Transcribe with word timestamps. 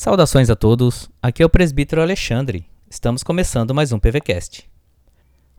Saudações 0.00 0.48
a 0.48 0.56
todos, 0.56 1.10
aqui 1.20 1.42
é 1.42 1.44
o 1.44 1.50
presbítero 1.50 2.00
Alexandre. 2.00 2.66
Estamos 2.88 3.22
começando 3.22 3.74
mais 3.74 3.92
um 3.92 3.98
PVCast. 3.98 4.66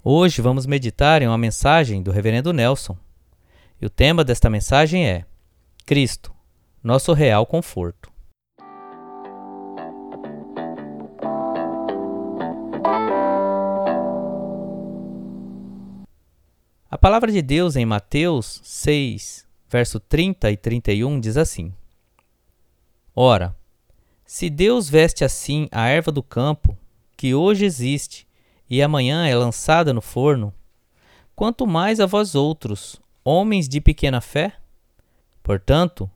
Hoje 0.03 0.41
vamos 0.41 0.65
meditar 0.65 1.21
em 1.21 1.27
uma 1.27 1.37
mensagem 1.37 2.01
do 2.01 2.09
reverendo 2.09 2.51
Nelson. 2.51 2.97
E 3.79 3.85
o 3.85 3.89
tema 3.89 4.23
desta 4.23 4.49
mensagem 4.49 5.07
é 5.07 5.25
Cristo, 5.85 6.33
nosso 6.83 7.13
real 7.13 7.45
conforto. 7.45 8.11
A 16.89 16.97
palavra 16.99 17.31
de 17.31 17.43
Deus 17.43 17.75
em 17.75 17.85
Mateus 17.85 18.59
6, 18.63 19.45
verso 19.69 19.99
30 19.99 20.49
e 20.49 20.57
31 20.57 21.19
diz 21.19 21.37
assim: 21.37 21.71
Ora, 23.15 23.55
se 24.31 24.49
Deus 24.49 24.89
veste 24.89 25.25
assim 25.25 25.67
a 25.73 25.89
erva 25.89 26.09
do 26.09 26.23
campo, 26.23 26.77
que 27.17 27.35
hoje 27.35 27.65
existe 27.65 28.25
e 28.69 28.81
amanhã 28.81 29.27
é 29.27 29.35
lançada 29.35 29.93
no 29.93 29.99
forno, 29.99 30.53
quanto 31.35 31.67
mais 31.67 31.99
a 31.99 32.05
vós 32.05 32.33
outros, 32.33 32.95
homens 33.25 33.67
de 33.67 33.81
pequena 33.81 34.21
fé? 34.21 34.53
Portanto, 35.43 36.09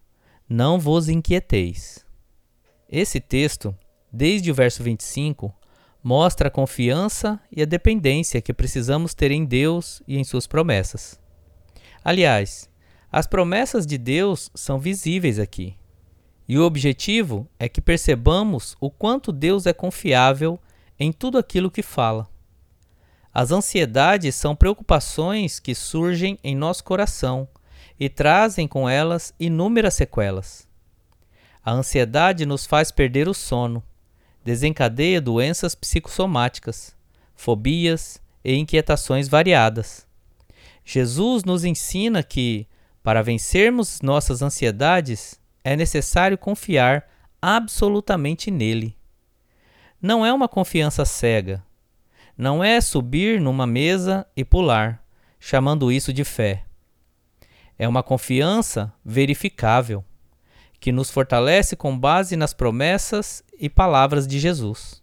não 0.48 0.80
vos 0.80 1.10
inquieteis. 1.10 2.06
Esse 2.88 3.20
texto, 3.20 3.76
desde 4.10 4.50
o 4.50 4.56
verso 4.56 4.82
25, 4.82 5.54
mostra 6.02 6.48
a 6.48 6.52
confiança 6.52 7.38
e 7.52 7.62
a 7.62 7.66
dependência 7.66 8.42
que 8.42 8.54
precisamos 8.54 9.14
ter 9.14 9.30
em 9.30 9.44
Deus 9.44 10.02
e 10.08 10.18
em 10.18 10.24
suas 10.24 10.48
promessas. 10.48 11.20
Aliás, 12.02 12.70
as 13.12 13.28
promessas 13.28 13.86
de 13.86 13.98
Deus 13.98 14.50
são 14.56 14.80
visíveis 14.80 15.38
aqui. 15.38 15.76
E 16.48 16.58
o 16.58 16.64
objetivo 16.64 17.48
é 17.58 17.68
que 17.68 17.82
percebamos 17.82 18.76
o 18.80 18.92
quanto 18.92 19.32
Deus 19.32 19.66
é 19.66 19.74
confiável 19.74 20.60
em 21.00 21.12
tudo 21.12 21.38
aquilo 21.38 21.72
que 21.72 21.82
fala. 21.82 22.28
As 23.34 23.52
ansiedades 23.52 24.36
são 24.36 24.56
preocupações 24.56 25.60
que 25.60 25.76
surgem 25.76 26.40
em 26.44 26.56
nosso 26.56 26.84
coração 26.84 27.48
e 28.00 28.08
trazem 28.08 28.68
com 28.68 28.88
elas 28.88 29.34
inúmeras 29.40 29.96
sequelas. 29.96 30.68
A 31.64 31.72
ansiedade 31.72 32.46
nos 32.46 32.66
faz 32.66 32.92
perder 32.92 33.28
o 33.28 33.34
sono, 33.34 33.84
desencadeia 34.44 35.20
doenças 35.20 35.74
psicossomáticas, 35.74 36.96
fobias 37.36 38.22
e 38.44 38.56
inquietações 38.56 39.28
variadas. 39.28 40.06
Jesus 40.86 41.44
nos 41.44 41.66
ensina 41.66 42.22
que, 42.22 42.68
para 43.02 43.24
vencermos 43.24 44.00
nossas 44.02 44.44
ansiedades, 44.44 45.40
é 45.66 45.76
necessário 45.76 46.38
confiar 46.38 47.10
absolutamente 47.42 48.52
nele. 48.52 48.96
Não 50.00 50.24
é 50.24 50.32
uma 50.32 50.48
confiança 50.48 51.04
cega. 51.06 51.66
Não 52.38 52.64
é 52.64 52.80
subir 52.80 53.42
numa 53.42 53.66
mesa 53.66 54.28
e 54.38 54.46
pular, 54.46 55.04
chamando 55.40 55.92
isso 55.92 56.14
de 56.14 56.24
fé. 56.24 56.66
É 57.80 57.88
uma 57.88 58.04
confiança 58.04 58.94
verificável, 59.04 60.06
que 60.80 60.92
nos 60.92 61.10
fortalece 61.10 61.76
com 61.76 61.98
base 61.98 62.36
nas 62.36 62.54
promessas 62.54 63.44
e 63.60 63.68
palavras 63.68 64.28
de 64.28 64.38
Jesus. 64.38 65.02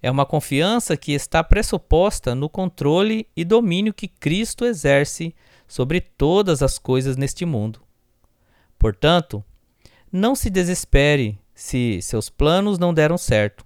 É 0.00 0.10
uma 0.10 0.24
confiança 0.24 0.96
que 0.96 1.12
está 1.12 1.44
pressuposta 1.44 2.34
no 2.34 2.48
controle 2.48 3.28
e 3.36 3.44
domínio 3.44 3.92
que 3.92 4.08
Cristo 4.08 4.64
exerce 4.64 5.34
sobre 5.68 6.00
todas 6.00 6.62
as 6.62 6.78
coisas 6.78 7.18
neste 7.18 7.44
mundo. 7.44 7.82
Portanto, 8.78 9.44
não 10.10 10.34
se 10.34 10.48
desespere 10.48 11.38
se 11.54 12.00
seus 12.02 12.28
planos 12.28 12.78
não 12.78 12.92
deram 12.92 13.18
certo. 13.18 13.64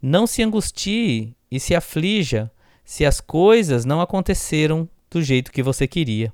Não 0.00 0.26
se 0.26 0.42
angustie 0.42 1.34
e 1.50 1.60
se 1.60 1.74
aflija 1.74 2.50
se 2.84 3.04
as 3.04 3.20
coisas 3.20 3.84
não 3.84 4.00
aconteceram 4.00 4.88
do 5.10 5.22
jeito 5.22 5.52
que 5.52 5.62
você 5.62 5.86
queria. 5.86 6.32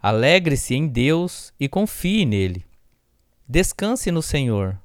Alegre-se 0.00 0.74
em 0.74 0.88
Deus 0.88 1.52
e 1.58 1.68
confie 1.68 2.24
nele. 2.24 2.64
Descanse 3.48 4.10
no 4.10 4.22
Senhor, 4.22 4.76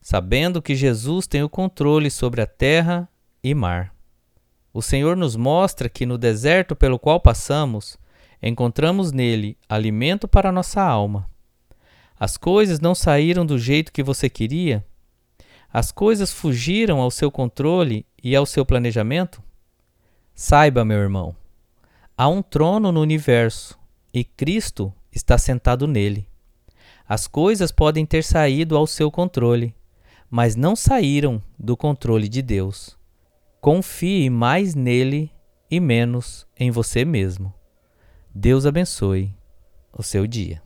sabendo 0.00 0.60
que 0.60 0.74
Jesus 0.74 1.26
tem 1.26 1.42
o 1.42 1.48
controle 1.48 2.10
sobre 2.10 2.40
a 2.40 2.46
terra 2.46 3.08
e 3.42 3.54
mar. 3.54 3.94
O 4.72 4.82
Senhor 4.82 5.16
nos 5.16 5.36
mostra 5.36 5.88
que 5.88 6.04
no 6.04 6.18
deserto 6.18 6.74
pelo 6.74 6.98
qual 6.98 7.20
passamos, 7.20 7.96
encontramos 8.42 9.12
nele 9.12 9.56
alimento 9.68 10.26
para 10.26 10.50
nossa 10.50 10.82
alma. 10.82 11.30
As 12.24 12.38
coisas 12.38 12.80
não 12.80 12.94
saíram 12.94 13.44
do 13.44 13.58
jeito 13.58 13.92
que 13.92 14.02
você 14.02 14.30
queria? 14.30 14.82
As 15.70 15.92
coisas 15.92 16.32
fugiram 16.32 16.98
ao 16.98 17.10
seu 17.10 17.30
controle 17.30 18.06
e 18.22 18.34
ao 18.34 18.46
seu 18.46 18.64
planejamento? 18.64 19.42
Saiba, 20.34 20.86
meu 20.86 20.96
irmão, 20.96 21.36
há 22.16 22.26
um 22.26 22.40
trono 22.40 22.90
no 22.90 23.02
universo 23.02 23.78
e 24.10 24.24
Cristo 24.24 24.90
está 25.12 25.36
sentado 25.36 25.86
nele. 25.86 26.26
As 27.06 27.26
coisas 27.26 27.70
podem 27.70 28.06
ter 28.06 28.24
saído 28.24 28.74
ao 28.74 28.86
seu 28.86 29.10
controle, 29.10 29.74
mas 30.30 30.56
não 30.56 30.74
saíram 30.74 31.42
do 31.58 31.76
controle 31.76 32.26
de 32.26 32.40
Deus. 32.40 32.96
Confie 33.60 34.30
mais 34.30 34.74
nele 34.74 35.30
e 35.70 35.78
menos 35.78 36.46
em 36.58 36.70
você 36.70 37.04
mesmo. 37.04 37.52
Deus 38.34 38.64
abençoe 38.64 39.30
o 39.92 40.02
seu 40.02 40.26
dia. 40.26 40.64